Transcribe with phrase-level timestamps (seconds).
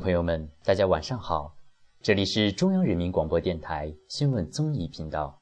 [0.00, 1.54] 朋友们，大家晚上好，
[2.00, 5.38] 这里是中央人民广播电台新闻综艺频道。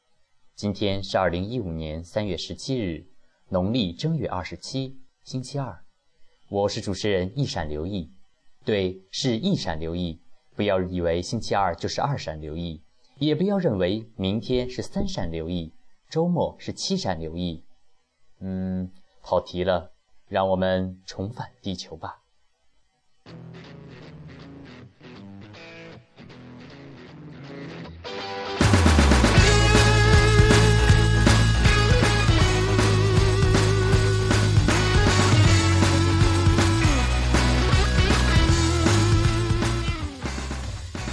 [0.56, 3.06] 今天是二零一五年三月十七日，
[3.48, 5.84] 农历正月二十七，星期二。
[6.48, 8.10] 我是主持人一闪留意，
[8.64, 10.20] 对，是一闪留意。
[10.56, 12.82] 不要以为星期二就是二闪留意，
[13.18, 15.73] 也不要认为明天是三闪留意，
[16.10, 17.65] 周末是七闪留意。
[18.40, 18.90] 嗯，
[19.23, 19.93] 跑题了，
[20.27, 22.23] 让我们重返地球吧。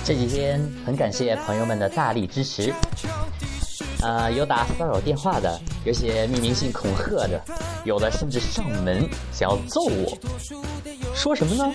[0.05, 2.71] 这几天很感谢朋友们的大力支持，
[4.03, 7.41] 呃，有打骚扰电话的，有些匿名信恐吓的，
[7.85, 10.15] 有的甚至上门想要揍我，
[11.15, 11.73] 说什么呢？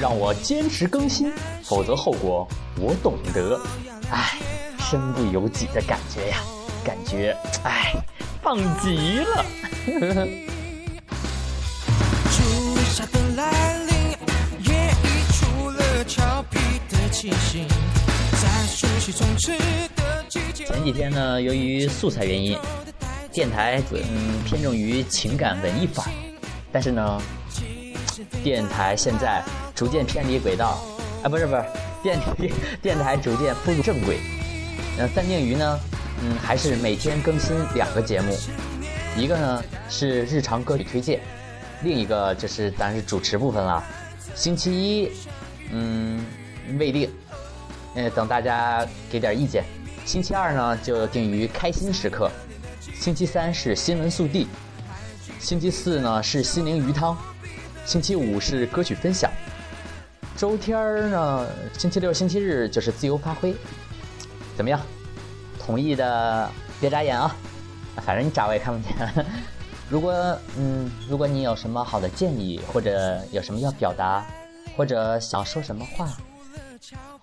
[0.00, 1.32] 让我坚持更新，
[1.64, 2.46] 否则后果
[2.78, 3.60] 我懂得。
[4.08, 4.38] 唉，
[4.78, 6.36] 身不由己的感觉呀，
[6.84, 7.92] 感觉唉，
[8.40, 9.44] 棒极了。
[20.66, 22.58] 前几天呢，由于素材原因，
[23.32, 26.04] 电台嗯偏重于情感文艺范，
[26.70, 27.22] 但是呢，
[28.42, 29.42] 电台现在
[29.74, 30.84] 逐渐偏离轨道，
[31.22, 31.64] 啊不是不是，
[32.02, 32.18] 电
[32.82, 34.18] 电台逐渐步入正轨。
[34.98, 35.80] 那三定于呢，
[36.22, 38.36] 嗯还是每天更新两个节目，
[39.16, 41.20] 一个呢是日常歌曲推荐，
[41.82, 43.82] 另一个就是当然是主持部分了。
[44.34, 45.10] 星期一，
[45.72, 46.22] 嗯。
[46.78, 47.10] 未定，
[47.94, 49.64] 呃，等大家给点意见。
[50.04, 52.28] 星期二呢，就定于开心时刻；
[52.94, 54.46] 星期三是新闻速递；
[55.38, 57.16] 星期四呢是心灵鱼汤；
[57.84, 59.30] 星期五是歌曲分享；
[60.36, 61.46] 周天儿呢，
[61.78, 63.54] 星期六、星期日就是自由发挥。
[64.56, 64.80] 怎么样？
[65.58, 67.34] 同意的别眨眼啊！
[68.04, 69.24] 反正你眨我也看不见。
[69.88, 70.12] 如果
[70.58, 74.26] 嗯，如果你有什么好的建议，或者有什么要表达，
[74.76, 76.10] 或者想说什么话。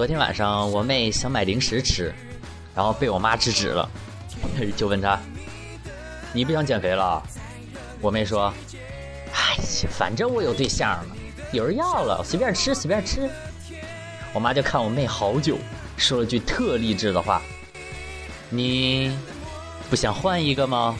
[0.00, 2.10] 昨天晚上我妹想买零食吃，
[2.74, 3.86] 然后被我妈制止了，
[4.74, 5.20] 就问她
[6.32, 7.22] ：“你不想减肥了？”
[8.00, 8.50] 我妹说
[9.34, 9.58] ：“哎，
[9.90, 11.16] 反正我有对象了，
[11.52, 13.28] 有人要了，随便吃随便吃。”
[14.32, 15.58] 我妈就看我妹好久，
[15.98, 17.42] 说了句特励志的话
[18.48, 19.14] ：“你
[19.90, 20.96] 不想换一个吗？”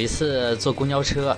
[0.00, 1.36] 有一次坐公交车，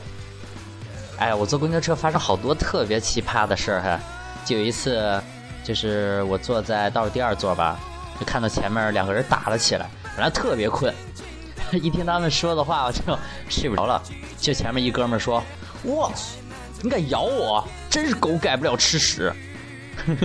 [1.19, 4.01] 哎，我坐公交车发生好多特别奇葩的事儿哈。
[4.45, 5.21] 就有一次，
[5.65, 7.77] 就是我坐在倒数第二座吧，
[8.21, 10.95] 就看到前面两个人打了起来，本来特别困，
[11.75, 13.01] 一听他们说的话，我就
[13.49, 14.01] 睡不着了。
[14.39, 15.43] 就前面一哥们说
[15.83, 16.37] ：“我操，
[16.83, 17.67] 你敢咬我？
[17.91, 19.33] 真是狗改不了吃屎！”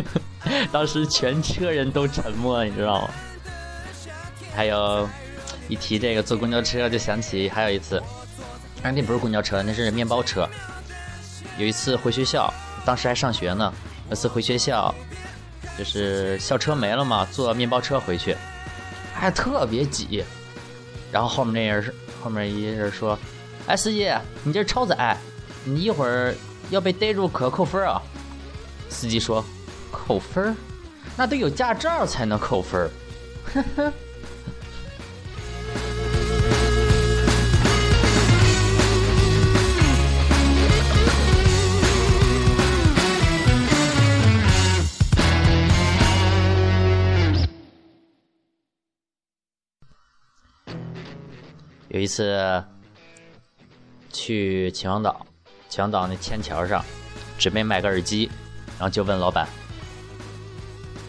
[0.72, 3.10] 当时全车人都沉默，你知道吗？
[4.56, 5.10] 还有，
[5.68, 8.00] 一提这个坐公交车，就想起还有一次。
[8.88, 10.48] 哎，那不是公交车，那是面包车。
[11.58, 12.54] 有一次回学校，
[12.86, 13.74] 当时还上学呢。
[14.10, 14.96] 有次回学校，
[15.78, 18.34] 就是校车没了嘛，坐面包车回去，
[19.14, 20.24] 还特别挤。
[21.12, 23.20] 然后后面那人是后面一人说
[23.68, 24.10] ：“哎，司机，
[24.44, 25.18] 你这超载，
[25.66, 26.34] 你一会儿
[26.70, 28.02] 要被逮住可扣分啊。”
[28.88, 29.44] 司机说
[29.92, 30.56] ：“扣分？
[31.18, 32.90] 那得有驾照才能扣分。”
[33.54, 33.94] 呵呵。
[51.98, 52.64] 有一次
[54.14, 55.26] 去秦皇岛，
[55.68, 56.86] 秦皇岛那天桥上，
[57.40, 58.30] 准备买个耳机，
[58.78, 59.48] 然后就问老板：“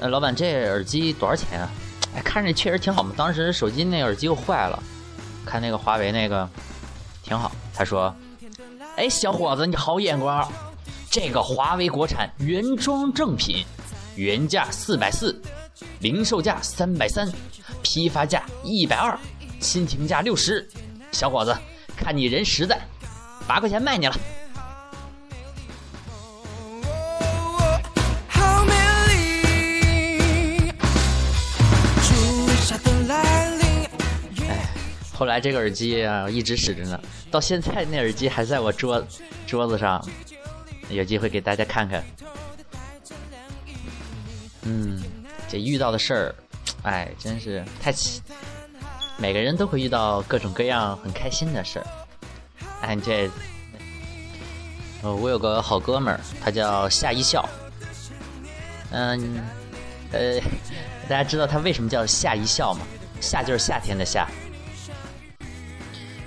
[0.00, 1.70] 呃，老板，这耳机多少钱啊？”
[2.16, 3.12] 哎，看着确实挺好嘛。
[3.14, 4.82] 当时手机那耳机又坏了，
[5.44, 6.48] 看那个华为那个
[7.22, 7.52] 挺好。
[7.74, 8.16] 他说
[8.96, 10.50] ：“哎，小伙子，你好眼光，
[11.10, 13.62] 这个华为国产原装正品，
[14.16, 15.38] 原价四百四，
[16.00, 17.30] 零售价三百三，
[17.82, 19.14] 批发价一百二。”
[19.60, 20.68] 新评价六十，
[21.12, 21.56] 小伙子，
[21.96, 22.80] 看你人实在，
[23.46, 24.16] 八块钱卖你了。
[28.28, 28.74] 好美
[29.08, 30.72] 丽，
[32.02, 33.66] 初夏的来临。
[35.12, 37.00] 后来这个耳机啊一直使着呢，
[37.30, 39.04] 到现在那耳机还在我桌
[39.46, 40.02] 桌子上，
[40.88, 42.04] 有机会给大家看看。
[44.62, 45.02] 嗯，
[45.48, 46.34] 这遇到的事儿，
[46.82, 48.22] 哎，真是太奇。
[49.18, 51.86] 每个人都会遇到各种各样很开心的事儿。
[52.80, 53.28] 哎，这，
[55.02, 57.46] 呃，我有个好哥们儿，他叫夏一笑。
[58.90, 59.42] 嗯，
[60.12, 60.40] 呃，
[61.08, 62.86] 大家知道他为什么叫夏一笑吗？
[63.20, 64.28] 夏就是夏天的夏。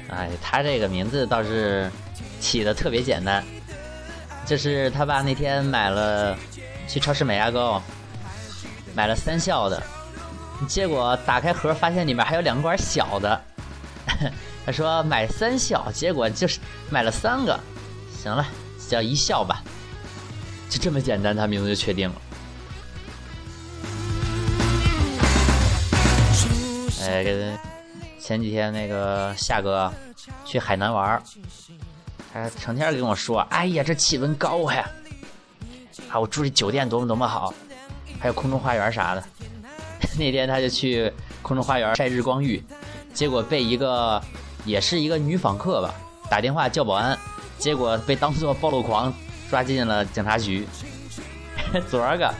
[0.10, 1.90] 哎，他这个名字倒是
[2.42, 3.42] 起的特别简单，
[4.46, 6.38] 就是他爸那天买了
[6.90, 7.82] 去超市买牙膏，
[8.94, 9.82] 买了三笑的，
[10.68, 13.42] 结果打开盒发现里面还有两管小的。
[14.66, 16.60] 他说买三笑，结果就是
[16.90, 17.60] 买了三个。
[18.22, 18.46] 行了，
[18.88, 19.64] 叫一笑吧，
[20.70, 22.16] 就这么简单，他名字就确定了。
[27.02, 27.58] 哎，跟
[28.20, 29.92] 前几天那个夏哥
[30.46, 31.20] 去海南玩，
[32.32, 34.88] 他成天跟我说：“哎呀，这气温高呀！
[36.12, 37.52] 啊，我住这酒店多么多么好，
[38.20, 39.24] 还有空中花园啥的。”
[40.18, 41.12] 那天他就去
[41.42, 42.62] 空中花园晒日光浴，
[43.14, 44.22] 结果被一个
[44.66, 45.94] 也是一个女访客吧
[46.30, 47.18] 打电话叫保安，
[47.58, 49.14] 结果被当作暴露狂
[49.50, 50.68] 抓进了警察局。
[51.90, 52.34] 昨儿个，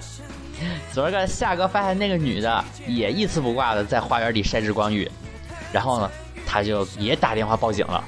[0.92, 5.10] 昨儿个夏哥发现那个女的也一丝不挂的在花园里晒日光浴。
[5.72, 6.12] 然后呢，
[6.46, 8.04] 他就也打电话报警了，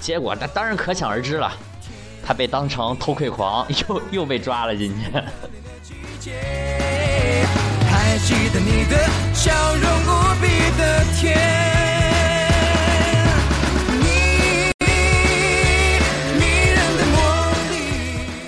[0.00, 1.52] 结果那当然可想而知了，
[2.24, 5.10] 他被当成偷窥狂， 又又被抓了进去。
[8.12, 11.34] 还记得你的笑容无比的甜，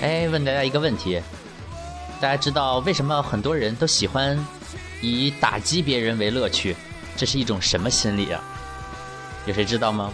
[0.03, 1.19] 哎，问大家一个问题，
[2.21, 4.37] 大家知道为什么很多人都喜欢
[5.01, 6.75] 以打击别人为乐趣？
[7.17, 8.39] 这是一种什么心理啊？
[9.47, 10.13] 有谁知道吗？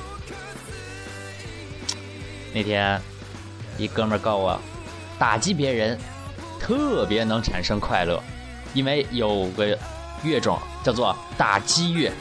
[2.53, 3.01] 那天
[3.77, 4.57] 一哥们儿告我，
[5.19, 6.00] 打击别人
[6.57, 8.24] 特别能产生快乐，
[8.73, 9.77] 因为有个
[10.23, 12.12] 乐种叫做打击乐。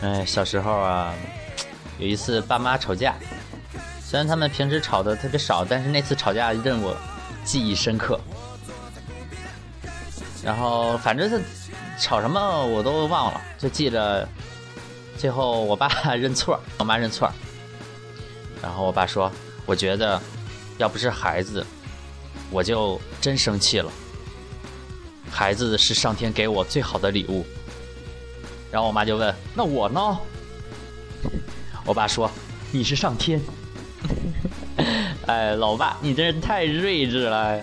[0.00, 1.12] 哎，小时候啊，
[1.98, 3.14] 有一次爸妈吵架，
[4.00, 6.96] 虽然他们平时吵的特别少，但是那次吵架让我
[7.44, 8.18] 记忆深刻。
[10.44, 11.40] 然后反正是
[11.98, 14.26] 吵什么我都忘了，就记着
[15.16, 17.30] 最后我爸认错，我妈认错。
[18.62, 19.30] 然后我爸说
[19.66, 20.20] ：“我觉得
[20.78, 21.64] 要不是孩子，
[22.50, 23.90] 我就真生气了。
[25.30, 27.44] 孩子是上天给我最好的礼物。”
[28.70, 30.18] 然后我妈就问：“那我呢？”
[31.86, 32.30] 我爸说
[32.70, 33.40] ：“你是上天。
[35.26, 37.60] ”哎，老爸，你真是太睿智了。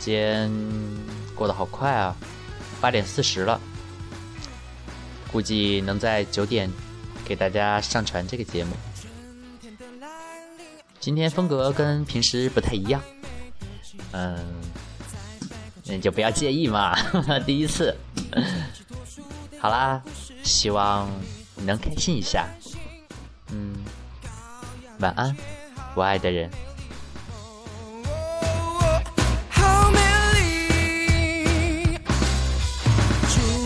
[0.00, 0.50] 时间
[1.34, 2.16] 过得好快啊，
[2.80, 3.60] 八点四十了。
[5.30, 6.70] 估计能在九点
[7.22, 8.72] 给大家上传这个节目。
[10.98, 13.00] 今天风格跟平时不太一样，
[14.12, 14.42] 嗯，
[15.84, 16.96] 那你就不要介意嘛，
[17.44, 17.94] 第一次。
[19.58, 20.02] 好啦，
[20.42, 21.10] 希望
[21.56, 22.48] 你能开心一下。
[23.52, 23.74] 嗯，
[25.00, 25.36] 晚安，
[25.94, 26.50] 我爱的人。
[33.30, 33.59] true.